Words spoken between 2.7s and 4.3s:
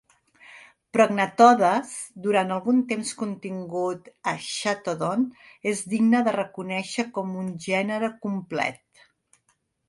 temps contingut